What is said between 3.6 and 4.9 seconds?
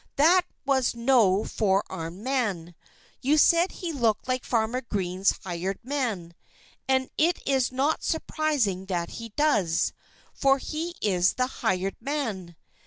he looked like Farmer